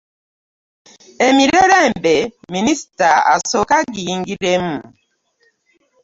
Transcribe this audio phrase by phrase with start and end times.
[1.27, 2.15] Emirerembe
[2.53, 4.75] minisita asooke agiyingiremu.